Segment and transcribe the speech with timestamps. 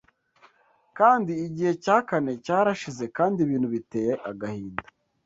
[0.97, 4.83] Kandi Igihe cya kane cyarashize Kandi ibintu biteye agahinda